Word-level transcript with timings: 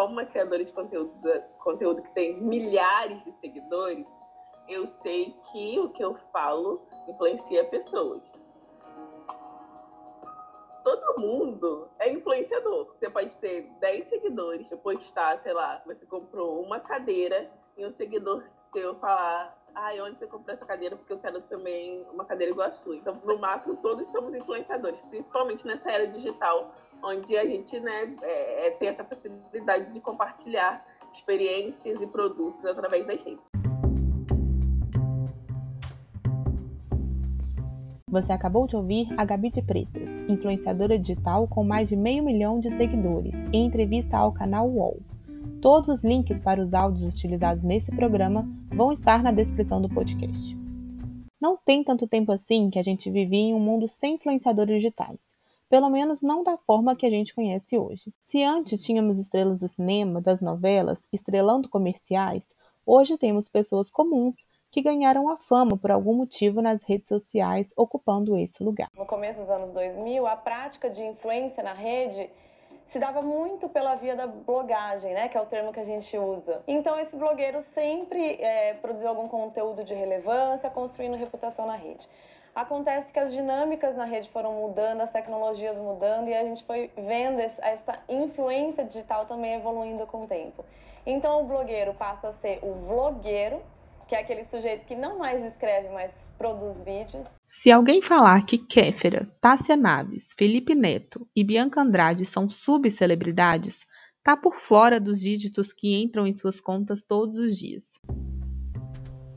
como 0.00 0.14
uma 0.14 0.24
criadora 0.24 0.64
de 0.64 0.72
conteúdo, 0.72 1.12
conteúdo 1.58 2.00
que 2.00 2.14
tem 2.14 2.40
milhares 2.40 3.22
de 3.22 3.32
seguidores, 3.38 4.06
eu 4.66 4.86
sei 4.86 5.36
que 5.52 5.78
o 5.78 5.90
que 5.90 6.02
eu 6.02 6.16
falo 6.32 6.80
influencia 7.06 7.66
pessoas. 7.66 8.22
Todo 10.82 11.20
mundo 11.20 11.90
é 11.98 12.10
influenciador. 12.10 12.96
Você 12.98 13.10
pode 13.10 13.36
ter 13.36 13.70
10 13.78 14.08
seguidores, 14.08 14.70
postar, 14.82 15.38
sei 15.42 15.52
lá, 15.52 15.82
você 15.84 16.06
comprou 16.06 16.62
uma 16.62 16.80
cadeira 16.80 17.52
e 17.76 17.84
um 17.84 17.92
seguidor 17.92 18.42
seu 18.72 18.94
falar 19.00 19.59
ai, 19.74 20.00
onde 20.00 20.18
você 20.18 20.26
comprou 20.26 20.54
essa 20.54 20.64
cadeira? 20.64 20.96
Porque 20.96 21.12
eu 21.12 21.18
quero 21.18 21.40
também 21.42 22.04
uma 22.12 22.24
cadeira 22.24 22.52
igual 22.52 22.68
a 22.68 22.72
sua. 22.72 22.96
Então, 22.96 23.20
no 23.24 23.38
macro, 23.38 23.76
todos 23.76 24.08
somos 24.08 24.34
influenciadores, 24.34 25.00
principalmente 25.08 25.66
nessa 25.66 25.90
era 25.90 26.06
digital, 26.06 26.74
onde 27.02 27.36
a 27.36 27.44
gente 27.44 27.78
né, 27.80 28.14
é, 28.22 28.66
é, 28.66 28.70
tem 28.72 28.88
essa 28.88 29.04
facilidade 29.04 29.92
de 29.92 30.00
compartilhar 30.00 30.84
experiências 31.12 32.00
e 32.00 32.06
produtos 32.06 32.64
através 32.64 33.06
das 33.06 33.22
redes. 33.22 33.44
Você 38.08 38.32
acabou 38.32 38.66
de 38.66 38.74
ouvir 38.74 39.08
a 39.16 39.24
Gabi 39.24 39.50
de 39.50 39.62
Pretas, 39.62 40.10
influenciadora 40.28 40.98
digital 40.98 41.46
com 41.46 41.62
mais 41.62 41.88
de 41.88 41.94
meio 41.94 42.24
milhão 42.24 42.58
de 42.58 42.68
seguidores, 42.72 43.36
em 43.52 43.66
entrevista 43.66 44.16
ao 44.16 44.32
canal 44.32 44.68
UOL. 44.68 45.00
Todos 45.62 45.88
os 45.88 46.02
links 46.02 46.40
para 46.40 46.60
os 46.60 46.74
áudios 46.74 47.12
utilizados 47.12 47.62
nesse 47.62 47.92
programa 47.92 48.48
vão 48.80 48.92
estar 48.92 49.22
na 49.22 49.30
descrição 49.30 49.78
do 49.78 49.90
podcast. 49.90 50.56
Não 51.38 51.54
tem 51.54 51.84
tanto 51.84 52.08
tempo 52.08 52.32
assim 52.32 52.70
que 52.70 52.78
a 52.78 52.82
gente 52.82 53.10
vivia 53.10 53.38
em 53.38 53.54
um 53.54 53.60
mundo 53.60 53.86
sem 53.86 54.14
influenciadores 54.14 54.76
digitais. 54.76 55.34
Pelo 55.68 55.90
menos 55.90 56.22
não 56.22 56.42
da 56.42 56.56
forma 56.56 56.96
que 56.96 57.04
a 57.04 57.10
gente 57.10 57.34
conhece 57.34 57.76
hoje. 57.76 58.10
Se 58.22 58.42
antes 58.42 58.82
tínhamos 58.82 59.18
estrelas 59.18 59.60
do 59.60 59.68
cinema, 59.68 60.22
das 60.22 60.40
novelas, 60.40 61.06
estrelando 61.12 61.68
comerciais, 61.68 62.54
hoje 62.86 63.18
temos 63.18 63.50
pessoas 63.50 63.90
comuns 63.90 64.34
que 64.70 64.80
ganharam 64.80 65.28
a 65.28 65.36
fama 65.36 65.76
por 65.76 65.90
algum 65.90 66.14
motivo 66.14 66.62
nas 66.62 66.82
redes 66.82 67.08
sociais, 67.08 67.74
ocupando 67.76 68.34
esse 68.34 68.64
lugar. 68.64 68.88
No 68.96 69.04
começo 69.04 69.40
dos 69.40 69.50
anos 69.50 69.72
2000, 69.72 70.26
a 70.26 70.36
prática 70.36 70.88
de 70.88 71.02
influência 71.02 71.62
na 71.62 71.74
rede 71.74 72.30
se 72.90 72.98
dava 72.98 73.22
muito 73.22 73.68
pela 73.68 73.94
via 73.94 74.16
da 74.16 74.26
blogagem, 74.26 75.14
né, 75.14 75.28
que 75.28 75.38
é 75.38 75.40
o 75.40 75.46
termo 75.46 75.72
que 75.72 75.78
a 75.78 75.84
gente 75.84 76.18
usa. 76.18 76.60
Então 76.66 76.98
esse 76.98 77.14
blogueiro 77.14 77.62
sempre 77.62 78.34
é, 78.42 78.74
produziu 78.74 79.08
algum 79.08 79.28
conteúdo 79.28 79.84
de 79.84 79.94
relevância, 79.94 80.68
construindo 80.68 81.16
reputação 81.16 81.66
na 81.66 81.76
rede. 81.76 82.04
Acontece 82.52 83.12
que 83.12 83.20
as 83.20 83.32
dinâmicas 83.32 83.96
na 83.96 84.02
rede 84.04 84.28
foram 84.30 84.54
mudando, 84.54 85.02
as 85.02 85.10
tecnologias 85.12 85.78
mudando 85.78 86.26
e 86.26 86.34
a 86.34 86.42
gente 86.42 86.64
foi 86.64 86.90
vendo 86.96 87.38
essa 87.38 88.02
influência 88.08 88.84
digital 88.84 89.24
também 89.24 89.54
evoluindo 89.54 90.04
com 90.08 90.24
o 90.24 90.26
tempo. 90.26 90.64
Então 91.06 91.42
o 91.42 91.44
blogueiro 91.44 91.94
passa 91.94 92.30
a 92.30 92.32
ser 92.32 92.58
o 92.60 92.72
vlogueiro, 92.72 93.62
que 94.10 94.16
é 94.16 94.20
aquele 94.22 94.44
sujeito 94.46 94.84
que 94.86 94.96
não 94.96 95.20
mais 95.20 95.40
escreve, 95.44 95.88
mas 95.90 96.10
produz 96.36 96.78
vídeos. 96.78 97.24
Se 97.46 97.70
alguém 97.70 98.02
falar 98.02 98.44
que 98.44 98.58
Kéfera, 98.58 99.28
Tássia 99.40 99.76
Naves, 99.76 100.30
Felipe 100.36 100.74
Neto 100.74 101.28
e 101.34 101.44
Bianca 101.44 101.80
Andrade 101.80 102.26
são 102.26 102.50
subcelebridades, 102.50 103.86
tá 104.24 104.36
por 104.36 104.56
fora 104.56 104.98
dos 104.98 105.20
dígitos 105.20 105.72
que 105.72 105.94
entram 105.94 106.26
em 106.26 106.32
suas 106.32 106.60
contas 106.60 107.02
todos 107.02 107.38
os 107.38 107.56
dias. 107.56 108.00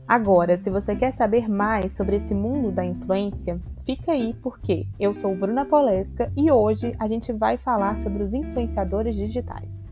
Agora, 0.08 0.56
se 0.56 0.68
você 0.70 0.96
quer 0.96 1.12
saber 1.12 1.48
mais 1.48 1.92
sobre 1.92 2.16
esse 2.16 2.34
mundo 2.34 2.72
da 2.72 2.84
influência, 2.84 3.60
fica 3.86 4.10
aí 4.10 4.34
porque 4.42 4.88
eu 4.98 5.14
sou 5.20 5.36
Bruna 5.36 5.64
Polesca 5.64 6.32
e 6.36 6.50
hoje 6.50 6.96
a 6.98 7.06
gente 7.06 7.32
vai 7.32 7.56
falar 7.56 8.00
sobre 8.00 8.24
os 8.24 8.34
influenciadores 8.34 9.14
digitais. 9.14 9.88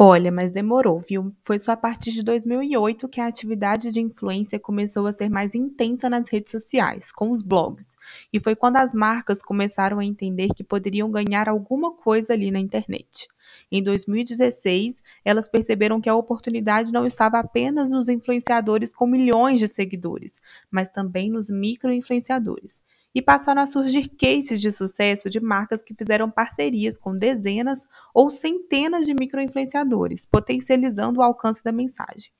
Olha, 0.00 0.30
mas 0.30 0.52
demorou, 0.52 1.00
viu? 1.00 1.34
Foi 1.42 1.58
só 1.58 1.72
a 1.72 1.76
partir 1.76 2.12
de 2.12 2.22
2008 2.22 3.08
que 3.08 3.20
a 3.20 3.26
atividade 3.26 3.90
de 3.90 4.00
influência 4.00 4.58
começou 4.60 5.08
a 5.08 5.12
ser 5.12 5.28
mais 5.28 5.56
intensa 5.56 6.08
nas 6.08 6.28
redes 6.28 6.52
sociais, 6.52 7.10
com 7.10 7.32
os 7.32 7.42
blogs. 7.42 7.96
E 8.32 8.38
foi 8.38 8.54
quando 8.54 8.76
as 8.76 8.94
marcas 8.94 9.42
começaram 9.42 9.98
a 9.98 10.04
entender 10.04 10.50
que 10.54 10.62
poderiam 10.62 11.10
ganhar 11.10 11.48
alguma 11.48 11.96
coisa 11.96 12.32
ali 12.32 12.48
na 12.52 12.60
internet. 12.60 13.26
Em 13.72 13.82
2016, 13.82 15.02
elas 15.24 15.48
perceberam 15.48 16.00
que 16.00 16.08
a 16.08 16.14
oportunidade 16.14 16.92
não 16.92 17.04
estava 17.04 17.40
apenas 17.40 17.90
nos 17.90 18.08
influenciadores 18.08 18.94
com 18.94 19.04
milhões 19.04 19.58
de 19.58 19.66
seguidores, 19.66 20.40
mas 20.70 20.88
também 20.88 21.28
nos 21.28 21.50
micro-influenciadores 21.50 22.84
e 23.14 23.22
passaram 23.22 23.62
a 23.62 23.66
surgir 23.66 24.08
cases 24.08 24.60
de 24.60 24.70
sucesso 24.70 25.28
de 25.28 25.40
marcas 25.40 25.82
que 25.82 25.94
fizeram 25.94 26.30
parcerias 26.30 26.98
com 26.98 27.16
dezenas 27.16 27.86
ou 28.14 28.30
centenas 28.30 29.06
de 29.06 29.14
microinfluenciadores, 29.14 30.26
potencializando 30.26 31.20
o 31.20 31.22
alcance 31.22 31.62
da 31.62 31.72
mensagem. 31.72 32.30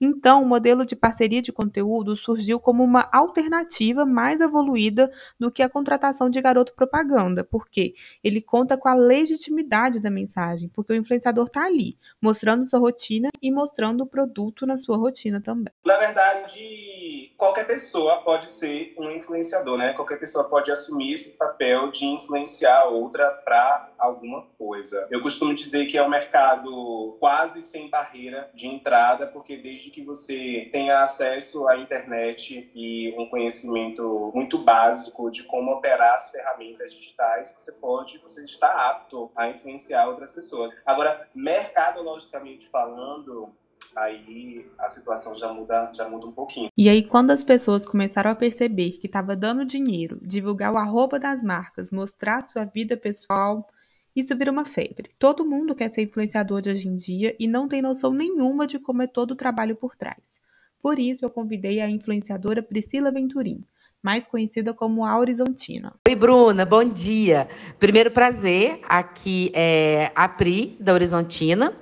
Então, 0.00 0.42
o 0.42 0.46
modelo 0.46 0.84
de 0.84 0.94
parceria 0.94 1.40
de 1.40 1.52
conteúdo 1.52 2.16
surgiu 2.16 2.60
como 2.60 2.84
uma 2.84 3.08
alternativa 3.10 4.04
mais 4.04 4.40
evoluída 4.40 5.10
do 5.40 5.50
que 5.50 5.62
a 5.62 5.70
contratação 5.70 6.28
de 6.28 6.40
garoto 6.40 6.74
propaganda, 6.74 7.42
porque 7.42 7.94
ele 8.22 8.42
conta 8.42 8.76
com 8.76 8.88
a 8.88 8.94
legitimidade 8.94 10.00
da 10.00 10.10
mensagem, 10.10 10.68
porque 10.68 10.92
o 10.92 10.96
influenciador 10.96 11.46
está 11.46 11.64
ali, 11.64 11.96
mostrando 12.20 12.66
sua 12.66 12.78
rotina 12.78 13.30
e 13.40 13.50
mostrando 13.50 14.02
o 14.02 14.06
produto 14.06 14.66
na 14.66 14.76
sua 14.76 14.98
rotina 14.98 15.40
também. 15.40 15.72
Na 15.84 15.96
verdade, 15.96 17.25
qualquer 17.36 17.66
pessoa 17.66 18.22
pode 18.22 18.48
ser 18.48 18.94
um 18.98 19.10
influenciador, 19.10 19.76
né? 19.76 19.92
Qualquer 19.92 20.18
pessoa 20.18 20.48
pode 20.48 20.70
assumir 20.70 21.12
esse 21.12 21.36
papel 21.36 21.90
de 21.90 22.06
influenciar 22.06 22.84
outra 22.84 23.30
para 23.44 23.90
alguma 23.98 24.42
coisa. 24.58 25.06
Eu 25.10 25.22
costumo 25.22 25.54
dizer 25.54 25.86
que 25.86 25.98
é 25.98 26.02
um 26.02 26.08
mercado 26.08 27.16
quase 27.20 27.60
sem 27.60 27.88
barreira 27.88 28.50
de 28.54 28.66
entrada, 28.66 29.26
porque 29.26 29.56
desde 29.56 29.90
que 29.90 30.02
você 30.02 30.68
tenha 30.72 31.02
acesso 31.02 31.68
à 31.68 31.76
internet 31.76 32.70
e 32.74 33.14
um 33.18 33.28
conhecimento 33.28 34.30
muito 34.34 34.58
básico 34.58 35.30
de 35.30 35.44
como 35.44 35.72
operar 35.72 36.14
as 36.14 36.30
ferramentas 36.30 36.92
digitais, 36.92 37.54
você 37.56 37.72
pode, 37.72 38.18
você 38.18 38.44
está 38.44 38.90
apto 38.90 39.30
a 39.36 39.48
influenciar 39.48 40.08
outras 40.08 40.32
pessoas. 40.32 40.74
Agora, 40.84 41.28
mercadologicamente 41.34 42.68
falando, 42.68 43.54
aí 43.96 44.66
a 44.78 44.88
situação 44.88 45.36
já 45.36 45.52
muda, 45.52 45.90
já 45.94 46.06
muda 46.08 46.26
um 46.26 46.32
pouquinho. 46.32 46.70
E 46.76 46.88
aí, 46.88 47.02
quando 47.02 47.30
as 47.30 47.42
pessoas 47.42 47.86
começaram 47.86 48.30
a 48.30 48.34
perceber 48.34 48.90
que 48.92 49.06
estava 49.06 49.34
dando 49.34 49.64
dinheiro, 49.64 50.20
divulgar 50.22 50.72
o 50.72 50.76
arroba 50.76 51.18
das 51.18 51.42
marcas, 51.42 51.90
mostrar 51.90 52.42
sua 52.42 52.64
vida 52.64 52.96
pessoal, 52.96 53.66
isso 54.14 54.36
vira 54.36 54.52
uma 54.52 54.66
febre. 54.66 55.08
Todo 55.18 55.46
mundo 55.46 55.74
quer 55.74 55.90
ser 55.90 56.02
influenciador 56.02 56.60
de 56.60 56.70
hoje 56.70 56.88
em 56.88 56.96
dia 56.96 57.34
e 57.40 57.46
não 57.48 57.66
tem 57.66 57.80
noção 57.80 58.12
nenhuma 58.12 58.66
de 58.66 58.78
como 58.78 59.02
é 59.02 59.06
todo 59.06 59.32
o 59.32 59.36
trabalho 59.36 59.74
por 59.74 59.96
trás. 59.96 60.40
Por 60.80 60.98
isso, 60.98 61.24
eu 61.24 61.30
convidei 61.30 61.80
a 61.80 61.88
influenciadora 61.88 62.62
Priscila 62.62 63.10
Venturim, 63.10 63.64
mais 64.02 64.26
conhecida 64.26 64.72
como 64.72 65.04
a 65.04 65.18
Horizontina. 65.18 65.94
Oi, 66.06 66.14
Bruna, 66.14 66.64
bom 66.64 66.84
dia. 66.84 67.48
Primeiro 67.78 68.10
prazer, 68.10 68.80
aqui 68.88 69.50
é 69.54 70.12
a 70.14 70.28
Pri, 70.28 70.76
da 70.78 70.92
Horizontina. 70.92 71.74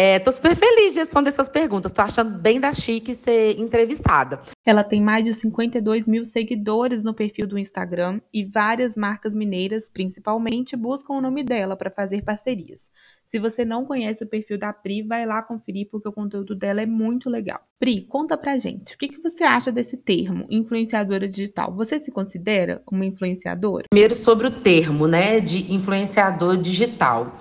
Estou 0.00 0.32
é, 0.32 0.36
super 0.36 0.54
feliz 0.54 0.92
de 0.92 1.00
responder 1.00 1.32
suas 1.32 1.48
perguntas. 1.48 1.90
Estou 1.90 2.04
achando 2.04 2.38
bem 2.38 2.60
da 2.60 2.72
chique 2.72 3.16
ser 3.16 3.58
entrevistada. 3.58 4.40
Ela 4.64 4.84
tem 4.84 5.02
mais 5.02 5.24
de 5.24 5.34
52 5.34 6.06
mil 6.06 6.24
seguidores 6.24 7.02
no 7.02 7.12
perfil 7.12 7.48
do 7.48 7.58
Instagram 7.58 8.20
e 8.32 8.44
várias 8.44 8.94
marcas 8.94 9.34
mineiras, 9.34 9.90
principalmente, 9.90 10.76
buscam 10.76 11.14
o 11.14 11.20
nome 11.20 11.42
dela 11.42 11.76
para 11.76 11.90
fazer 11.90 12.22
parcerias. 12.22 12.92
Se 13.26 13.40
você 13.40 13.64
não 13.64 13.84
conhece 13.84 14.22
o 14.22 14.26
perfil 14.26 14.56
da 14.56 14.72
Pri, 14.72 15.02
vai 15.02 15.26
lá 15.26 15.42
conferir 15.42 15.88
porque 15.90 16.08
o 16.08 16.12
conteúdo 16.12 16.54
dela 16.54 16.80
é 16.80 16.86
muito 16.86 17.28
legal. 17.28 17.60
Pri, 17.78 18.02
conta 18.02 18.38
pra 18.38 18.56
gente, 18.56 18.94
o 18.94 18.98
que, 18.98 19.08
que 19.08 19.20
você 19.20 19.44
acha 19.44 19.70
desse 19.70 19.96
termo, 19.96 20.46
influenciadora 20.48 21.28
digital? 21.28 21.74
Você 21.74 22.00
se 22.00 22.10
considera 22.10 22.82
uma 22.90 23.04
influenciadora? 23.04 23.84
Primeiro 23.90 24.14
sobre 24.14 24.46
o 24.46 24.60
termo, 24.62 25.06
né, 25.06 25.40
de 25.40 25.72
influenciador 25.72 26.56
digital. 26.56 27.38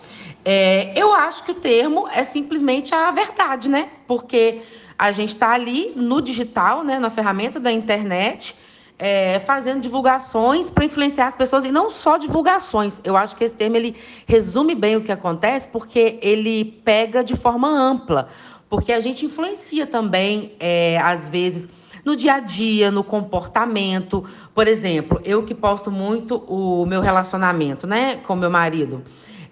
É, 0.50 0.94
eu 0.96 1.14
acho 1.14 1.44
que 1.44 1.52
o 1.52 1.56
termo 1.56 2.08
é 2.08 2.24
simplesmente 2.24 2.96
a 2.96 3.12
verdade, 3.12 3.68
né? 3.68 3.90
Porque 4.08 4.62
a 4.98 5.12
gente 5.12 5.34
está 5.34 5.52
ali 5.52 5.92
no 5.94 6.22
digital, 6.22 6.86
né, 6.86 6.98
na 7.00 7.10
ferramenta 7.10 7.60
da 7.60 7.70
internet, 7.70 8.56
é, 8.98 9.40
fazendo 9.40 9.82
divulgações 9.82 10.70
para 10.70 10.86
influenciar 10.86 11.28
as 11.28 11.36
pessoas 11.36 11.66
e 11.66 11.70
não 11.70 11.90
só 11.90 12.18
divulgações. 12.18 13.02
Eu 13.04 13.18
acho 13.18 13.36
que 13.36 13.44
esse 13.44 13.56
termo 13.56 13.76
ele 13.76 13.98
resume 14.26 14.74
bem 14.74 14.96
o 14.96 15.02
que 15.02 15.12
acontece 15.12 15.68
porque 15.68 16.18
ele 16.22 16.64
pega 16.64 17.26
de 17.26 17.36
forma 17.36 17.68
ampla, 17.68 18.30
porque 18.70 18.94
a 18.94 19.02
gente 19.02 19.26
influencia 19.26 19.86
também 19.86 20.54
é, 20.62 20.98
às 21.00 21.28
vezes 21.28 21.68
no 22.06 22.16
dia 22.16 22.36
a 22.36 22.40
dia, 22.40 22.90
no 22.90 23.04
comportamento. 23.04 24.24
Por 24.56 24.66
exemplo, 24.66 25.20
eu 25.26 25.44
que 25.44 25.54
posto 25.54 25.92
muito 25.92 26.38
o 26.48 26.86
meu 26.86 27.02
relacionamento, 27.02 27.86
né, 27.86 28.22
com 28.26 28.34
meu 28.34 28.50
marido. 28.50 29.04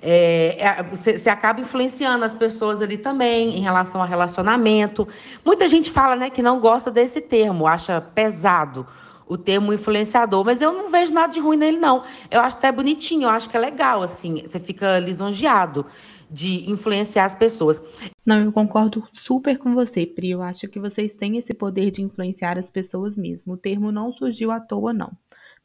É, 0.07 0.63
é, 0.63 0.83
você, 0.83 1.17
você, 1.17 1.29
acaba 1.31 1.59
influenciando 1.59 2.23
as 2.23 2.31
pessoas 2.31 2.79
ali 2.79 2.95
também 2.95 3.57
em 3.57 3.61
relação 3.61 3.99
ao 3.99 4.07
relacionamento. 4.07 5.07
Muita 5.43 5.67
gente 5.67 5.89
fala 5.89 6.15
né, 6.15 6.29
que 6.29 6.43
não 6.43 6.59
gosta 6.59 6.91
desse 6.91 7.19
termo, 7.19 7.65
acha 7.65 7.99
pesado 7.99 8.85
o 9.27 9.35
termo 9.35 9.73
influenciador, 9.73 10.45
mas 10.45 10.61
eu 10.61 10.71
não 10.71 10.91
vejo 10.91 11.11
nada 11.11 11.33
de 11.33 11.39
ruim 11.39 11.57
nele, 11.57 11.79
não. 11.79 12.03
Eu 12.29 12.41
acho 12.41 12.55
até 12.55 12.71
bonitinho, 12.71 13.23
eu 13.23 13.29
acho 13.29 13.49
que 13.49 13.57
é 13.57 13.59
legal, 13.59 14.03
assim, 14.03 14.43
você 14.45 14.59
fica 14.59 14.99
lisonjeado 14.99 15.87
de 16.29 16.69
influenciar 16.69 17.25
as 17.25 17.33
pessoas. 17.33 17.81
Não, 18.23 18.43
eu 18.43 18.51
concordo 18.51 19.07
super 19.11 19.57
com 19.57 19.73
você, 19.73 20.05
Pri. 20.05 20.31
Eu 20.31 20.43
acho 20.43 20.67
que 20.67 20.79
vocês 20.79 21.15
têm 21.15 21.37
esse 21.37 21.53
poder 21.53 21.89
de 21.89 22.03
influenciar 22.03 22.57
as 22.59 22.69
pessoas 22.69 23.15
mesmo. 23.15 23.53
O 23.53 23.57
termo 23.57 23.91
não 23.91 24.11
surgiu 24.11 24.51
à 24.51 24.59
toa, 24.59 24.93
não. 24.93 25.11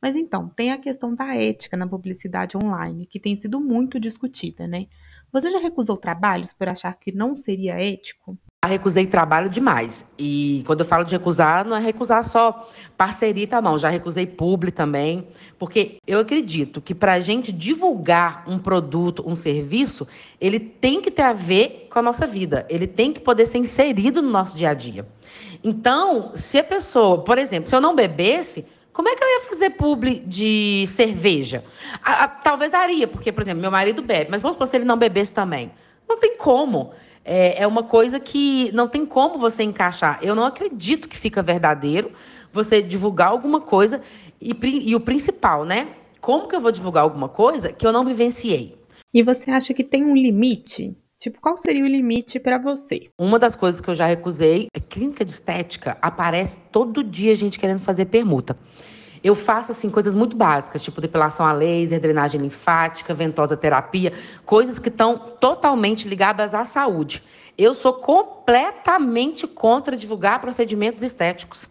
Mas 0.00 0.17
então, 0.17 0.49
tem 0.49 0.73
a 0.73 0.79
questão 0.79 1.14
da 1.14 1.35
ética 1.37 1.76
na 1.76 1.87
publicidade 1.87 2.56
online, 2.56 3.06
que 3.06 3.20
tem 3.20 3.37
sido 3.37 3.61
muito 3.61 4.00
discutida, 4.00 4.67
né? 4.67 4.87
Você 5.32 5.50
já 5.50 5.58
recusou 5.58 5.97
trabalhos 5.97 6.52
por 6.52 6.69
achar 6.69 6.93
que 6.94 7.12
não 7.12 7.37
seria 7.37 7.81
ético? 7.81 8.37
Já 8.64 8.70
recusei 8.70 9.06
trabalho 9.06 9.49
demais. 9.49 10.05
E 10.19 10.62
quando 10.67 10.81
eu 10.81 10.87
falo 10.87 11.05
de 11.05 11.12
recusar, 11.12 11.64
não 11.64 11.76
é 11.76 11.81
recusar 11.81 12.25
só 12.25 12.69
parceria, 12.97 13.47
tá, 13.47 13.62
não. 13.62 13.79
Já 13.79 13.88
recusei 13.88 14.26
publi 14.26 14.73
também. 14.73 15.29
Porque 15.58 15.99
eu 16.06 16.19
acredito 16.19 16.81
que 16.81 16.94
para 16.94 17.12
a 17.12 17.20
gente 17.20 17.53
divulgar 17.53 18.44
um 18.49 18.58
produto, 18.58 19.23
um 19.26 19.37
serviço, 19.37 20.06
ele 20.41 20.58
tem 20.58 21.00
que 21.00 21.11
ter 21.11 21.23
a 21.23 21.32
ver 21.32 21.88
com 21.91 21.99
a 21.99 22.03
nossa 22.03 22.26
vida. 22.26 22.67
Ele 22.69 22.87
tem 22.87 23.12
que 23.12 23.20
poder 23.20 23.46
ser 23.46 23.58
inserido 23.58 24.20
no 24.20 24.31
nosso 24.31 24.56
dia 24.56 24.70
a 24.70 24.75
dia. 24.75 25.06
Então, 25.62 26.32
se 26.35 26.58
a 26.58 26.64
pessoa, 26.64 27.23
por 27.23 27.38
exemplo, 27.38 27.69
se 27.69 27.75
eu 27.75 27.81
não 27.81 27.94
bebesse, 27.94 28.67
como 28.93 29.09
é 29.09 29.15
que 29.15 29.23
eu 29.23 29.29
ia 29.29 29.41
fazer 29.49 29.71
publi 29.71 30.21
de 30.27 30.85
cerveja? 30.89 31.65
A, 32.03 32.25
a, 32.25 32.29
talvez 32.29 32.71
daria, 32.71 33.07
porque, 33.07 33.31
por 33.31 33.43
exemplo, 33.43 33.61
meu 33.61 33.71
marido 33.71 34.03
bebe, 34.03 34.31
mas 34.31 34.43
vamos 34.43 34.55
supor 34.55 34.67
se 34.67 34.77
ele 34.77 34.85
não 34.85 34.97
bebesse 34.97 35.33
também. 35.33 35.71
Não 36.09 36.19
tem 36.19 36.37
como. 36.37 36.93
É, 37.25 37.63
é 37.63 37.67
uma 37.67 37.85
coisa 37.85 38.19
que 38.19 38.73
não 38.73 38.89
tem 38.89 39.07
como 39.07 39.39
você 39.39 39.63
encaixar. 39.63 40.19
Eu 40.23 40.35
não 40.35 40.45
acredito 40.45 41.09
que 41.09 41.17
fica 41.17 41.43
verdadeiro 41.43 42.13
você 42.53 42.83
divulgar 42.83 43.29
alguma 43.29 43.61
coisa 43.61 44.01
e, 44.41 44.57
e 44.63 44.95
o 44.97 45.01
principal, 45.01 45.65
né? 45.65 45.89
Como 46.21 46.49
que 46.49 46.57
eu 46.57 46.61
vou 46.61 46.73
divulgar 46.73 47.05
alguma 47.05 47.29
coisa 47.29 47.73
que 47.73 47.87
eu 47.87 47.93
não 47.93 48.05
vivenciei? 48.05 48.77
E 49.13 49.23
você 49.23 49.51
acha 49.51 49.73
que 49.73 49.85
tem 49.85 50.05
um 50.05 50.17
limite 50.17 50.97
Tipo, 51.20 51.38
qual 51.38 51.58
seria 51.58 51.84
o 51.84 51.87
limite 51.87 52.40
para 52.40 52.56
você? 52.56 53.11
Uma 53.19 53.38
das 53.38 53.55
coisas 53.55 53.78
que 53.78 53.90
eu 53.90 53.94
já 53.94 54.06
recusei 54.06 54.69
é 54.72 54.81
clínica 54.81 55.22
de 55.22 55.31
estética. 55.31 55.99
Aparece 56.00 56.56
todo 56.72 57.05
dia 57.05 57.34
gente 57.34 57.58
querendo 57.58 57.81
fazer 57.81 58.06
permuta. 58.06 58.56
Eu 59.22 59.34
faço 59.34 59.70
assim 59.70 59.90
coisas 59.90 60.14
muito 60.14 60.34
básicas, 60.34 60.82
tipo 60.82 60.99
depilação 60.99 61.44
a 61.44 61.52
laser, 61.52 62.00
drenagem 62.00 62.40
linfática, 62.40 63.12
ventosa 63.12 63.55
terapia, 63.55 64.14
coisas 64.46 64.78
que 64.78 64.88
estão 64.88 65.19
totalmente 65.19 66.08
ligadas 66.08 66.55
à 66.55 66.64
saúde. 66.64 67.22
Eu 67.58 67.75
sou 67.75 67.93
completamente 67.93 69.46
contra 69.46 69.99
divulgar 69.99 70.40
procedimentos 70.40 71.02
estéticos. 71.02 71.69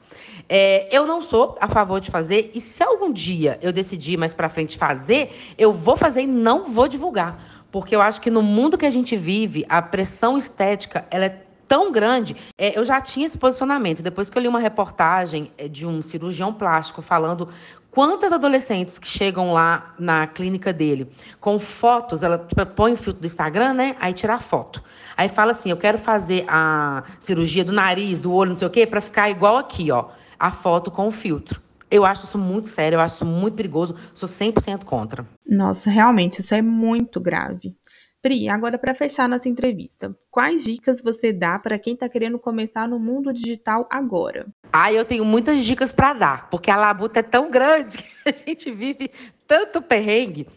É, 0.47 0.95
eu 0.95 1.07
não 1.07 1.23
sou 1.23 1.57
a 1.59 1.67
favor 1.67 1.99
de 1.99 2.11
fazer 2.11 2.51
e 2.53 2.61
se 2.61 2.83
algum 2.83 3.11
dia 3.11 3.57
eu 3.63 3.73
decidir 3.73 4.15
mais 4.15 4.31
para 4.31 4.47
frente 4.47 4.77
fazer, 4.77 5.31
eu 5.57 5.73
vou 5.73 5.97
fazer 5.97 6.21
e 6.21 6.27
não 6.27 6.71
vou 6.71 6.87
divulgar 6.87 7.58
porque 7.71 7.95
eu 7.95 8.01
acho 8.01 8.21
que 8.21 8.29
no 8.29 8.41
mundo 8.41 8.77
que 8.77 8.85
a 8.85 8.89
gente 8.89 9.15
vive, 9.15 9.65
a 9.69 9.81
pressão 9.81 10.37
estética 10.37 11.05
ela 11.11 11.25
é 11.25 11.43
tão 11.69 11.91
grande. 11.91 12.35
É, 12.57 12.77
eu 12.77 12.83
já 12.83 12.99
tinha 12.99 13.27
esse 13.27 13.37
posicionamento. 13.37 14.01
Depois 14.01 14.29
que 14.29 14.37
eu 14.37 14.41
li 14.41 14.47
uma 14.47 14.59
reportagem 14.59 15.51
é, 15.57 15.67
de 15.67 15.85
um 15.85 16.01
cirurgião 16.01 16.51
plástico 16.51 17.01
falando 17.01 17.47
quantas 17.91 18.33
adolescentes 18.33 18.97
que 18.97 19.07
chegam 19.07 19.53
lá 19.53 19.93
na 19.99 20.25
clínica 20.25 20.73
dele 20.73 21.07
com 21.39 21.59
fotos, 21.59 22.23
ela 22.23 22.39
tipo, 22.39 22.65
põe 22.65 22.93
o 22.93 22.97
filtro 22.97 23.21
do 23.21 23.25
Instagram, 23.25 23.73
né? 23.73 23.95
Aí 23.99 24.13
tira 24.13 24.33
a 24.33 24.39
foto. 24.39 24.83
Aí 25.15 25.29
fala 25.29 25.51
assim: 25.51 25.69
eu 25.69 25.77
quero 25.77 25.99
fazer 25.99 26.43
a 26.47 27.03
cirurgia 27.19 27.63
do 27.63 27.71
nariz, 27.71 28.17
do 28.17 28.33
olho, 28.33 28.51
não 28.51 28.57
sei 28.57 28.67
o 28.67 28.71
quê, 28.71 28.87
para 28.87 28.99
ficar 28.99 29.29
igual 29.29 29.57
aqui, 29.57 29.91
ó, 29.91 30.05
a 30.39 30.49
foto 30.49 30.89
com 30.89 31.07
o 31.07 31.11
filtro. 31.11 31.61
Eu 31.91 32.05
acho 32.05 32.25
isso 32.25 32.37
muito 32.37 32.67
sério, 32.67 32.97
eu 32.97 32.99
acho 32.99 33.15
isso 33.15 33.25
muito 33.25 33.55
perigoso, 33.55 33.95
sou 34.13 34.29
100% 34.29 34.83
contra. 34.83 35.27
Nossa, 35.45 35.89
realmente, 35.89 36.39
isso 36.41 36.53
é 36.53 36.61
muito 36.61 37.19
grave. 37.19 37.75
Pri, 38.21 38.49
agora 38.49 38.77
para 38.77 38.93
fechar 38.93 39.29
nossa 39.29 39.47
entrevista, 39.47 40.13
quais 40.29 40.65
dicas 40.65 41.01
você 41.01 41.31
dá 41.31 41.57
para 41.57 41.79
quem 41.79 41.93
está 41.93 42.09
querendo 42.09 42.37
começar 42.37 42.87
no 42.87 42.99
mundo 42.99 43.33
digital 43.33 43.87
agora? 43.89 44.45
Ah, 44.73 44.91
eu 44.91 45.05
tenho 45.05 45.23
muitas 45.23 45.63
dicas 45.63 45.93
para 45.93 46.13
dar, 46.13 46.49
porque 46.49 46.69
a 46.69 46.75
labuta 46.75 47.21
é 47.21 47.23
tão 47.23 47.49
grande 47.49 47.97
que 48.23 48.29
a 48.29 48.31
gente 48.33 48.71
vive 48.71 49.09
tanto 49.47 49.81
perrengue. 49.81 50.47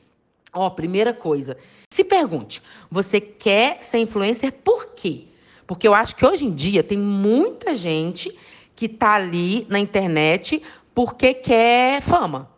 Ó, 0.52 0.68
primeira 0.70 1.14
coisa, 1.14 1.56
se 1.90 2.02
pergunte, 2.04 2.60
você 2.90 3.20
quer 3.20 3.82
ser 3.82 3.98
influencer 3.98 4.52
por 4.52 4.94
quê? 4.94 5.28
Porque 5.64 5.86
eu 5.86 5.94
acho 5.94 6.16
que 6.16 6.26
hoje 6.26 6.44
em 6.44 6.52
dia 6.52 6.82
tem 6.82 6.98
muita 6.98 7.76
gente 7.76 8.36
que 8.74 8.86
está 8.86 9.12
ali 9.12 9.66
na 9.70 9.78
internet 9.78 10.60
porque 10.94 11.34
quer 11.34 12.02
fama, 12.02 12.48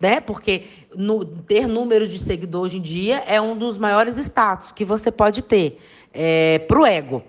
né? 0.00 0.20
Porque 0.20 0.64
no, 0.94 1.24
ter 1.24 1.66
número 1.66 2.06
de 2.06 2.18
seguidores 2.18 2.72
hoje 2.72 2.78
em 2.78 2.82
dia 2.82 3.22
é 3.26 3.40
um 3.40 3.56
dos 3.56 3.78
maiores 3.78 4.16
status 4.16 4.72
que 4.72 4.84
você 4.84 5.10
pode 5.10 5.42
ter 5.42 5.80
é, 6.12 6.58
para 6.60 6.80
o 6.80 6.86
ego. 6.86 7.22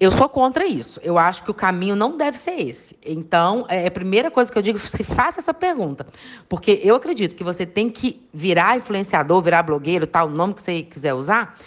Eu 0.00 0.10
sou 0.10 0.28
contra 0.28 0.66
isso. 0.66 1.00
Eu 1.02 1.18
acho 1.18 1.42
que 1.44 1.50
o 1.50 1.54
caminho 1.54 1.94
não 1.94 2.16
deve 2.16 2.38
ser 2.38 2.60
esse. 2.60 2.96
Então, 3.04 3.66
é 3.68 3.86
a 3.86 3.90
primeira 3.90 4.30
coisa 4.30 4.50
que 4.50 4.56
eu 4.56 4.62
digo, 4.62 4.78
se 4.78 5.04
faça 5.04 5.40
essa 5.40 5.52
pergunta. 5.52 6.06
Porque 6.48 6.80
eu 6.82 6.94
acredito 6.94 7.34
que 7.34 7.44
você 7.44 7.66
tem 7.66 7.90
que 7.90 8.26
virar 8.32 8.76
influenciador, 8.76 9.42
virar 9.42 9.62
blogueiro, 9.62 10.06
tal, 10.06 10.28
o 10.28 10.30
nome 10.30 10.54
que 10.54 10.62
você 10.62 10.82
quiser 10.82 11.14
usar, 11.14 11.58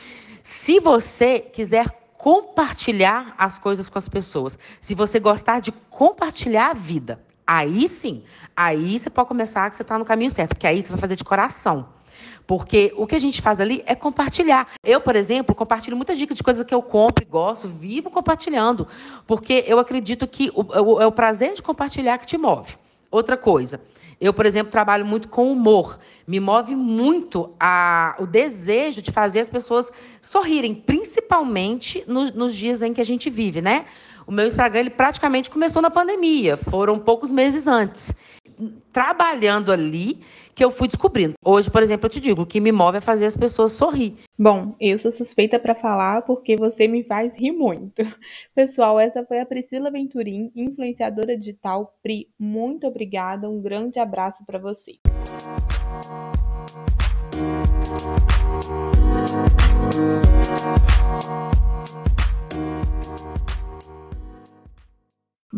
se 0.41 0.79
você 0.79 1.39
quiser 1.39 1.85
compartilhar 2.17 3.35
as 3.38 3.59
coisas 3.59 3.88
com 3.88 3.97
as 3.97 4.09
pessoas. 4.09 4.57
Se 4.81 4.95
você 4.95 5.19
gostar 5.19 5.59
de 5.59 5.71
compartilhar 5.71 6.71
a 6.71 6.73
vida. 6.73 7.26
Aí 7.47 7.88
sim, 7.88 8.23
aí 8.55 8.99
você 8.99 9.09
pode 9.09 9.29
começar 9.29 9.69
que 9.71 9.77
você 9.77 9.81
está 9.81 9.97
no 9.97 10.03
caminho 10.03 10.29
certo, 10.29 10.49
porque 10.49 10.67
aí 10.67 10.83
você 10.83 10.89
vai 10.89 10.99
fazer 10.99 11.15
de 11.15 11.23
coração. 11.23 11.88
Porque 12.45 12.94
o 12.97 13.07
que 13.07 13.15
a 13.15 13.19
gente 13.19 13.41
faz 13.41 13.61
ali 13.61 13.83
é 13.85 13.95
compartilhar. 13.95 14.67
Eu, 14.83 14.99
por 15.01 15.15
exemplo, 15.15 15.55
compartilho 15.55 15.95
muitas 15.95 16.17
dicas 16.17 16.35
de 16.35 16.44
coisas 16.44 16.65
que 16.65 16.73
eu 16.73 16.81
compro 16.81 17.23
e 17.23 17.27
gosto, 17.27 17.67
vivo 17.67 18.09
compartilhando. 18.09 18.88
Porque 19.25 19.63
eu 19.67 19.79
acredito 19.79 20.27
que 20.27 20.51
o, 20.53 20.61
o, 20.61 21.01
é 21.01 21.05
o 21.05 21.11
prazer 21.11 21.53
de 21.53 21.61
compartilhar 21.61 22.17
que 22.17 22.25
te 22.25 22.38
move. 22.38 22.73
Outra 23.09 23.38
coisa, 23.38 23.81
eu, 24.19 24.33
por 24.33 24.45
exemplo, 24.45 24.71
trabalho 24.71 25.05
muito 25.05 25.29
com 25.29 25.51
humor. 25.51 25.99
Me 26.25 26.39
move 26.39 26.75
muito 26.75 27.53
a, 27.59 28.15
o 28.19 28.25
desejo 28.25 29.01
de 29.01 29.11
fazer 29.11 29.39
as 29.39 29.49
pessoas 29.49 29.91
sorrirem, 30.21 30.73
principalmente 30.73 32.03
no, 32.07 32.31
nos 32.31 32.55
dias 32.55 32.81
em 32.81 32.94
que 32.94 33.01
a 33.01 33.05
gente 33.05 33.29
vive, 33.29 33.61
né? 33.61 33.85
O 34.27 34.31
meu 34.31 34.45
Instagram 34.45 34.81
ele 34.81 34.89
praticamente 34.89 35.50
começou 35.50 35.81
na 35.81 35.89
pandemia, 35.89 36.57
foram 36.57 36.99
poucos 36.99 37.31
meses 37.31 37.66
antes. 37.66 38.13
Trabalhando 38.92 39.71
ali 39.71 40.19
que 40.54 40.66
eu 40.66 40.69
fui 40.69 40.90
descobrindo. 40.90 41.35
Hoje, 41.45 41.71
por 41.71 41.81
exemplo, 41.81 42.07
eu 42.07 42.09
te 42.09 42.19
digo, 42.19 42.42
o 42.42 42.45
que 42.45 42.59
me 42.59 42.71
move 42.71 42.97
é 42.97 43.02
fazer 43.02 43.25
as 43.25 43.37
pessoas 43.37 43.71
sorrir. 43.71 44.18
Bom, 44.37 44.75
eu 44.81 44.99
sou 44.99 45.13
suspeita 45.13 45.57
para 45.57 45.73
falar 45.73 46.23
porque 46.23 46.57
você 46.57 46.90
me 46.90 47.04
faz 47.04 47.33
rir 47.37 47.54
muito. 47.54 48.02
Pessoal, 48.54 48.99
essa 48.99 49.23
foi 49.23 49.40
a 49.40 49.45
Priscila 49.45 49.90
Venturim, 49.90 50.52
influenciadora 50.54 51.37
digital. 51.37 51.95
Pri, 52.04 52.28
muito 52.37 52.85
obrigada, 52.85 53.49
um 53.49 53.61
grande 53.61 53.97
abraço 53.97 54.44
para 54.45 54.59
você. 54.59 54.97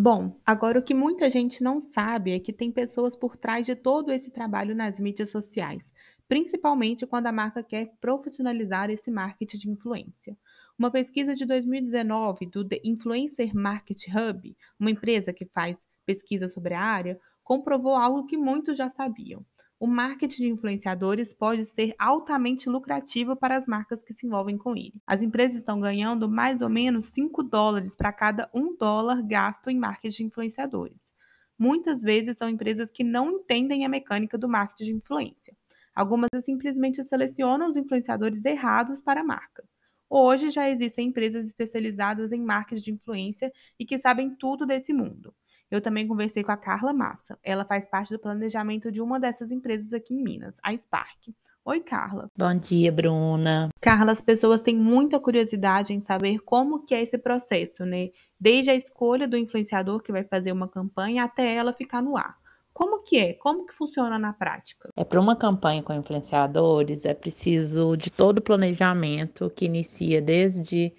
Bom, 0.01 0.39
agora 0.45 0.79
o 0.79 0.81
que 0.81 0.93
muita 0.93 1.29
gente 1.29 1.61
não 1.61 1.81
sabe 1.81 2.31
é 2.31 2.39
que 2.39 2.53
tem 2.53 2.71
pessoas 2.71 3.17
por 3.17 3.35
trás 3.35 3.65
de 3.65 3.75
todo 3.75 4.13
esse 4.13 4.31
trabalho 4.31 4.73
nas 4.73 4.97
mídias 4.97 5.29
sociais, 5.29 5.91
principalmente 6.25 7.05
quando 7.05 7.27
a 7.27 7.33
marca 7.33 7.61
quer 7.61 7.91
profissionalizar 7.99 8.89
esse 8.89 9.11
marketing 9.11 9.57
de 9.57 9.69
influência. 9.69 10.37
Uma 10.77 10.89
pesquisa 10.89 11.35
de 11.35 11.45
2019 11.45 12.45
do 12.45 12.63
The 12.63 12.79
Influencer 12.81 13.53
Market 13.53 14.05
Hub, 14.07 14.55
uma 14.79 14.89
empresa 14.89 15.33
que 15.33 15.45
faz 15.47 15.85
pesquisa 16.05 16.47
sobre 16.47 16.75
a 16.75 16.81
área, 16.81 17.19
comprovou 17.43 17.93
algo 17.93 18.25
que 18.25 18.37
muitos 18.37 18.77
já 18.77 18.87
sabiam 18.87 19.45
o 19.79 19.87
marketing 19.87 20.43
de 20.43 20.49
influenciadores 20.49 21.33
pode 21.33 21.65
ser 21.65 21.95
altamente 21.97 22.69
lucrativo 22.69 23.33
para 23.35 23.55
as 23.55 23.65
marcas 23.65 24.03
que 24.03 24.13
se 24.13 24.27
envolvem 24.27 24.57
com 24.57 24.75
ele. 24.75 25.01
As 25.07 25.21
empresas 25.21 25.59
estão 25.59 25.79
ganhando 25.79 26.27
mais 26.27 26.61
ou 26.61 26.67
menos 26.67 27.05
5 27.05 27.41
dólares 27.43 27.95
para 27.95 28.11
cada 28.11 28.49
1 28.53 28.75
dólar 28.75 29.23
gasto 29.23 29.69
em 29.69 29.79
marketing 29.79 30.23
de 30.23 30.23
influenciadores. 30.25 31.13
Muitas 31.57 32.03
vezes 32.03 32.37
são 32.37 32.49
empresas 32.49 32.91
que 32.91 33.05
não 33.05 33.31
entendem 33.31 33.85
a 33.85 33.89
mecânica 33.89 34.37
do 34.37 34.49
marketing 34.49 34.83
de 34.83 34.97
influência. 34.97 35.55
Algumas 35.95 36.29
simplesmente 36.41 37.03
selecionam 37.05 37.67
os 37.67 37.77
influenciadores 37.77 38.43
errados 38.43 39.01
para 39.01 39.21
a 39.21 39.25
marca. 39.25 39.63
Hoje 40.09 40.49
já 40.49 40.69
existem 40.69 41.07
empresas 41.07 41.45
especializadas 41.45 42.33
em 42.33 42.41
marketing 42.41 42.81
de 42.81 42.91
influência 42.91 43.51
e 43.79 43.85
que 43.85 43.97
sabem 43.97 44.35
tudo 44.35 44.65
desse 44.65 44.91
mundo. 44.91 45.33
Eu 45.71 45.81
também 45.81 46.07
conversei 46.07 46.43
com 46.43 46.51
a 46.51 46.57
Carla 46.57 46.91
Massa. 46.91 47.37
Ela 47.43 47.63
faz 47.63 47.87
parte 47.87 48.11
do 48.11 48.17
planejamento 48.17 48.91
de 48.91 49.01
uma 49.01 49.19
dessas 49.19 49.51
empresas 49.51 49.93
aqui 49.93 50.15
em 50.15 50.23
Minas, 50.23 50.57
a 50.63 50.75
Spark. 50.75 51.29
Oi, 51.63 51.79
Carla. 51.81 52.31
Bom 52.35 52.55
dia, 52.55 52.91
Bruna. 52.91 53.69
Carla, 53.79 54.11
as 54.11 54.21
pessoas 54.21 54.61
têm 54.61 54.75
muita 54.75 55.19
curiosidade 55.19 55.93
em 55.93 56.01
saber 56.01 56.39
como 56.39 56.83
que 56.83 56.95
é 56.95 57.03
esse 57.03 57.19
processo, 57.19 57.85
né? 57.85 58.09
Desde 58.39 58.71
a 58.71 58.75
escolha 58.75 59.27
do 59.27 59.37
influenciador 59.37 60.01
que 60.01 60.11
vai 60.11 60.23
fazer 60.23 60.51
uma 60.51 60.67
campanha 60.67 61.23
até 61.23 61.53
ela 61.53 61.71
ficar 61.71 62.01
no 62.01 62.17
ar. 62.17 62.35
Como 62.73 63.03
que 63.03 63.19
é? 63.19 63.33
Como 63.33 63.67
que 63.67 63.73
funciona 63.73 64.17
na 64.17 64.33
prática? 64.33 64.89
É 64.95 65.03
para 65.03 65.19
uma 65.19 65.35
campanha 65.35 65.83
com 65.83 65.93
influenciadores, 65.93 67.05
é 67.05 67.13
preciso 67.13 67.95
de 67.95 68.09
todo 68.09 68.39
o 68.39 68.41
planejamento 68.41 69.51
que 69.55 69.65
inicia 69.65 70.19
desde 70.19 70.95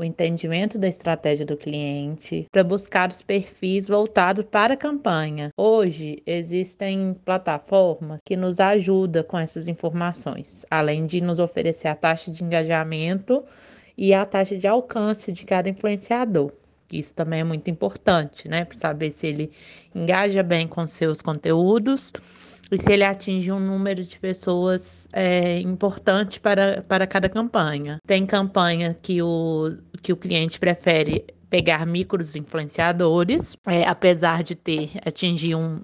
o 0.00 0.04
entendimento 0.04 0.78
da 0.78 0.88
estratégia 0.88 1.44
do 1.44 1.56
cliente, 1.56 2.46
para 2.50 2.64
buscar 2.64 3.10
os 3.10 3.20
perfis 3.20 3.86
voltados 3.86 4.46
para 4.46 4.74
a 4.74 4.76
campanha. 4.76 5.50
Hoje 5.56 6.22
existem 6.26 7.14
plataformas 7.22 8.18
que 8.24 8.36
nos 8.36 8.58
ajudam 8.58 9.22
com 9.22 9.38
essas 9.38 9.68
informações, 9.68 10.64
além 10.70 11.06
de 11.06 11.20
nos 11.20 11.38
oferecer 11.38 11.88
a 11.88 11.94
taxa 11.94 12.30
de 12.30 12.42
engajamento 12.42 13.44
e 13.96 14.14
a 14.14 14.24
taxa 14.24 14.56
de 14.56 14.66
alcance 14.66 15.30
de 15.32 15.44
cada 15.44 15.68
influenciador. 15.68 16.50
Isso 16.90 17.14
também 17.14 17.40
é 17.40 17.44
muito 17.44 17.70
importante, 17.70 18.48
né? 18.48 18.64
Para 18.64 18.78
saber 18.78 19.12
se 19.12 19.26
ele 19.26 19.52
engaja 19.94 20.42
bem 20.42 20.66
com 20.66 20.86
seus 20.86 21.20
conteúdos 21.20 22.12
e 22.70 22.78
se 22.80 22.92
ele 22.92 23.04
atinge 23.04 23.50
um 23.50 23.58
número 23.58 24.04
de 24.04 24.18
pessoas 24.18 25.08
é, 25.12 25.58
importante 25.60 26.38
para, 26.38 26.82
para 26.82 27.06
cada 27.06 27.28
campanha. 27.28 27.98
Tem 28.06 28.24
campanha 28.24 28.96
que 29.00 29.20
o, 29.20 29.76
que 30.02 30.12
o 30.12 30.16
cliente 30.16 30.58
prefere 30.58 31.26
pegar 31.48 31.84
micros 31.84 32.36
influenciadores, 32.36 33.56
é, 33.66 33.84
apesar 33.84 34.44
de 34.44 34.54
ter 34.54 34.92
atingir 35.04 35.56
um 35.56 35.80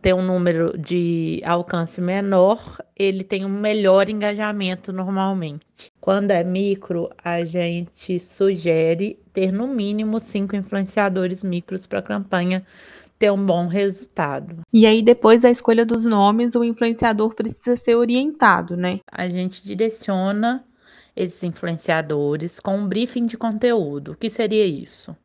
ter 0.00 0.12
um 0.12 0.20
número 0.20 0.76
de 0.76 1.40
alcance 1.46 1.98
menor, 1.98 2.76
ele 2.94 3.24
tem 3.24 3.42
um 3.42 3.48
melhor 3.48 4.10
engajamento 4.10 4.92
normalmente. 4.92 5.64
Quando 5.98 6.30
é 6.30 6.44
micro, 6.44 7.08
a 7.24 7.42
gente 7.42 8.20
sugere 8.20 9.18
ter 9.32 9.50
no 9.50 9.66
mínimo 9.66 10.20
cinco 10.20 10.54
influenciadores 10.54 11.42
micros 11.42 11.86
para 11.86 12.00
a 12.00 12.02
campanha 12.02 12.62
ter 13.18 13.30
um 13.30 13.44
bom 13.44 13.66
resultado. 13.66 14.62
E 14.72 14.86
aí, 14.86 15.02
depois 15.02 15.42
da 15.42 15.50
escolha 15.50 15.84
dos 15.84 16.04
nomes, 16.04 16.54
o 16.54 16.64
influenciador 16.64 17.34
precisa 17.34 17.76
ser 17.76 17.94
orientado, 17.94 18.76
né? 18.76 19.00
A 19.10 19.28
gente 19.28 19.62
direciona 19.62 20.64
esses 21.16 21.42
influenciadores 21.42 22.58
com 22.58 22.76
um 22.76 22.88
briefing 22.88 23.26
de 23.26 23.36
conteúdo. 23.36 24.12
O 24.12 24.16
que 24.16 24.28
seria 24.28 24.66
isso? 24.66 25.16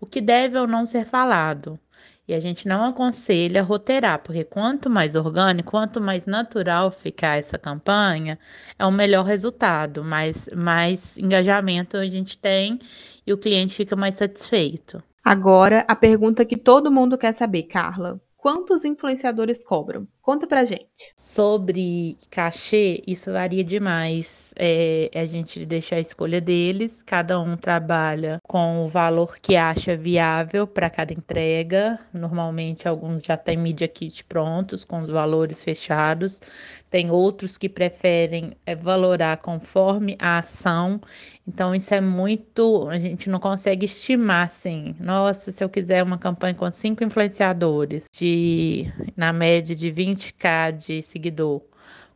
O 0.00 0.06
que 0.06 0.20
deve 0.20 0.58
ou 0.58 0.66
não 0.66 0.84
ser 0.86 1.06
falado. 1.06 1.78
E 2.26 2.34
a 2.34 2.40
gente 2.40 2.68
não 2.68 2.84
aconselha 2.84 3.62
roteirar, 3.62 4.18
porque 4.22 4.44
quanto 4.44 4.90
mais 4.90 5.14
orgânico, 5.14 5.70
quanto 5.70 5.98
mais 5.98 6.26
natural 6.26 6.90
ficar 6.90 7.38
essa 7.38 7.56
campanha, 7.56 8.38
é 8.78 8.84
o 8.84 8.92
melhor 8.92 9.24
resultado, 9.24 10.04
mais, 10.04 10.46
mais 10.54 11.16
engajamento 11.16 11.96
a 11.96 12.04
gente 12.04 12.36
tem 12.36 12.78
e 13.26 13.32
o 13.32 13.38
cliente 13.38 13.74
fica 13.76 13.96
mais 13.96 14.16
satisfeito. 14.16 15.02
Agora, 15.30 15.84
a 15.86 15.94
pergunta 15.94 16.42
que 16.46 16.56
todo 16.56 16.90
mundo 16.90 17.18
quer 17.18 17.34
saber, 17.34 17.64
Carla. 17.64 18.18
Quantos 18.34 18.82
influenciadores 18.86 19.62
cobram? 19.62 20.08
Conta 20.28 20.46
pra 20.46 20.62
gente. 20.62 21.14
Sobre 21.16 22.18
cachê, 22.30 23.02
isso 23.06 23.32
varia 23.32 23.64
demais. 23.64 24.52
É, 24.60 25.08
a 25.14 25.24
gente 25.24 25.64
deixa 25.64 25.94
a 25.96 26.00
escolha 26.00 26.38
deles, 26.38 26.98
cada 27.06 27.40
um 27.40 27.56
trabalha 27.56 28.38
com 28.42 28.84
o 28.84 28.88
valor 28.88 29.38
que 29.40 29.56
acha 29.56 29.96
viável 29.96 30.66
para 30.66 30.90
cada 30.90 31.14
entrega. 31.14 31.98
Normalmente, 32.12 32.86
alguns 32.86 33.22
já 33.22 33.38
têm 33.38 33.56
media 33.56 33.88
kit 33.88 34.22
prontos, 34.24 34.84
com 34.84 34.98
os 34.98 35.08
valores 35.08 35.64
fechados. 35.64 36.42
Tem 36.90 37.10
outros 37.10 37.56
que 37.56 37.68
preferem 37.68 38.54
é, 38.66 38.74
valorar 38.74 39.38
conforme 39.38 40.14
a 40.18 40.38
ação. 40.38 41.00
Então, 41.46 41.74
isso 41.74 41.94
é 41.94 42.00
muito. 42.00 42.88
A 42.90 42.98
gente 42.98 43.30
não 43.30 43.38
consegue 43.38 43.86
estimar 43.86 44.46
assim. 44.46 44.94
Nossa, 45.00 45.52
se 45.52 45.64
eu 45.64 45.68
quiser 45.68 46.02
uma 46.02 46.18
campanha 46.18 46.54
com 46.54 46.70
cinco 46.70 47.02
influenciadores, 47.04 48.04
de 48.12 48.92
na 49.16 49.32
média 49.32 49.74
de 49.74 49.90
20 49.90 50.17
20k 50.18 50.72
de 50.72 51.02
seguidor, 51.02 51.62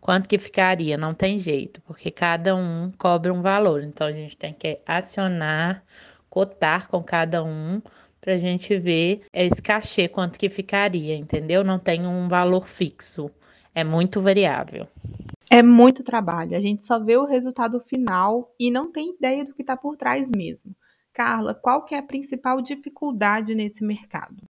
quanto 0.01 0.29
que 0.29 0.39
ficaria? 0.39 0.99
Não 0.99 1.15
tem 1.15 1.39
jeito, 1.39 1.81
porque 1.83 2.11
cada 2.11 2.55
um 2.55 2.91
cobra 2.99 3.33
um 3.33 3.41
valor. 3.41 3.83
Então 3.83 4.07
a 4.07 4.13
gente 4.13 4.37
tem 4.37 4.53
que 4.53 4.81
acionar, 4.85 5.85
cotar 6.29 6.89
com 6.89 7.03
cada 7.03 7.43
um 7.45 7.81
para 8.21 8.35
a 8.35 8.39
gente 8.39 8.79
ver 8.79 9.23
esse 9.33 9.61
cachê 9.61 10.09
quanto 10.09 10.39
que 10.39 10.49
ficaria, 10.49 11.17
entendeu? 11.17 11.65
Não 11.65 11.79
tem 11.79 12.07
um 12.07 12.29
valor 12.29 12.69
fixo, 12.69 13.31
é 13.75 13.83
muito 13.83 14.21
variável. 14.21 14.87
É 15.51 15.63
muito 15.63 16.03
trabalho, 16.03 16.57
a 16.57 16.61
gente 16.61 16.85
só 16.85 16.99
vê 16.99 17.17
o 17.17 17.27
resultado 17.27 17.79
final 17.81 18.55
e 18.59 18.71
não 18.71 18.91
tem 18.91 19.15
ideia 19.15 19.45
do 19.45 19.53
que 19.53 19.63
está 19.63 19.77
por 19.77 19.97
trás 19.97 20.31
mesmo. 20.31 20.75
Carla, 21.13 21.55
qual 21.55 21.85
que 21.85 21.95
é 21.95 21.99
a 21.99 22.03
principal 22.03 22.63
dificuldade 22.63 23.55
nesse 23.55 23.85
mercado? 23.85 24.43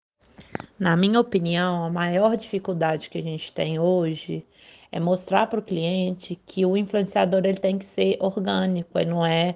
Na 0.83 0.97
minha 0.97 1.17
opinião, 1.17 1.85
a 1.85 1.89
maior 1.89 2.35
dificuldade 2.35 3.09
que 3.09 3.17
a 3.17 3.21
gente 3.21 3.53
tem 3.53 3.79
hoje 3.79 4.45
é 4.91 4.99
mostrar 4.99 5.47
para 5.47 5.61
o 5.61 5.63
cliente 5.63 6.35
que 6.45 6.65
o 6.65 6.75
influenciador 6.75 7.45
ele 7.45 7.57
tem 7.57 7.77
que 7.77 7.85
ser 7.85 8.17
orgânico, 8.19 8.99
ele 8.99 9.09
não 9.09 9.25
é, 9.25 9.55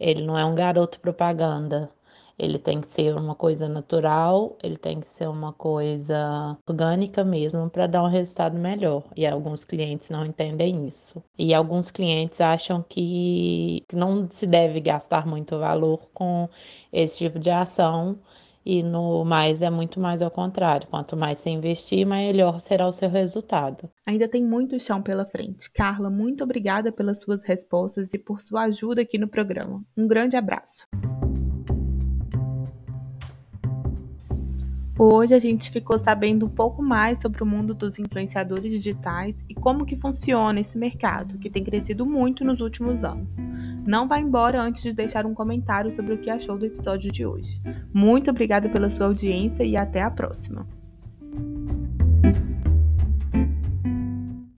ele 0.00 0.22
não 0.24 0.36
é 0.36 0.44
um 0.44 0.52
garoto 0.52 0.98
propaganda. 0.98 1.88
Ele 2.36 2.58
tem 2.58 2.80
que 2.80 2.92
ser 2.92 3.14
uma 3.14 3.36
coisa 3.36 3.68
natural, 3.68 4.58
ele 4.60 4.76
tem 4.76 4.98
que 4.98 5.08
ser 5.08 5.28
uma 5.28 5.52
coisa 5.52 6.58
orgânica 6.68 7.22
mesmo 7.22 7.70
para 7.70 7.86
dar 7.86 8.02
um 8.02 8.08
resultado 8.08 8.58
melhor. 8.58 9.04
E 9.14 9.24
alguns 9.24 9.64
clientes 9.64 10.10
não 10.10 10.26
entendem 10.26 10.88
isso. 10.88 11.22
E 11.38 11.54
alguns 11.54 11.92
clientes 11.92 12.40
acham 12.40 12.82
que 12.82 13.84
não 13.92 14.28
se 14.28 14.44
deve 14.44 14.80
gastar 14.80 15.24
muito 15.24 15.56
valor 15.56 16.08
com 16.12 16.48
esse 16.92 17.18
tipo 17.18 17.38
de 17.38 17.50
ação 17.50 18.18
e 18.64 18.82
no 18.82 19.24
mais 19.24 19.62
é 19.62 19.70
muito 19.70 20.00
mais 20.00 20.22
ao 20.22 20.30
contrário. 20.30 20.88
Quanto 20.88 21.16
mais 21.16 21.38
você 21.38 21.50
investir, 21.50 22.06
melhor 22.06 22.60
será 22.60 22.86
o 22.88 22.92
seu 22.92 23.08
resultado. 23.08 23.90
Ainda 24.06 24.28
tem 24.28 24.44
muito 24.44 24.78
chão 24.78 25.02
pela 25.02 25.26
frente. 25.26 25.70
Carla, 25.72 26.10
muito 26.10 26.44
obrigada 26.44 26.92
pelas 26.92 27.20
suas 27.20 27.44
respostas 27.44 28.12
e 28.14 28.18
por 28.18 28.40
sua 28.40 28.62
ajuda 28.62 29.02
aqui 29.02 29.18
no 29.18 29.28
programa. 29.28 29.82
Um 29.96 30.06
grande 30.06 30.36
abraço. 30.36 30.86
Hoje 34.96 35.34
a 35.34 35.40
gente 35.40 35.72
ficou 35.72 35.98
sabendo 35.98 36.46
um 36.46 36.48
pouco 36.48 36.80
mais 36.80 37.20
sobre 37.20 37.42
o 37.42 37.46
mundo 37.46 37.74
dos 37.74 37.98
influenciadores 37.98 38.72
digitais 38.72 39.44
e 39.48 39.54
como 39.54 39.84
que 39.84 39.96
funciona 39.96 40.60
esse 40.60 40.78
mercado, 40.78 41.36
que 41.36 41.50
tem 41.50 41.64
crescido 41.64 42.06
muito 42.06 42.44
nos 42.44 42.60
últimos 42.60 43.02
anos. 43.04 43.38
Não 43.84 44.06
vá 44.06 44.20
embora 44.20 44.62
antes 44.62 44.82
de 44.82 44.92
deixar 44.92 45.26
um 45.26 45.34
comentário 45.34 45.90
sobre 45.90 46.14
o 46.14 46.18
que 46.18 46.30
achou 46.30 46.56
do 46.56 46.66
episódio 46.66 47.10
de 47.10 47.26
hoje. 47.26 47.60
Muito 47.92 48.30
obrigada 48.30 48.68
pela 48.68 48.88
sua 48.88 49.06
audiência 49.06 49.64
e 49.64 49.76
até 49.76 50.00
a 50.00 50.10
próxima. 50.10 50.64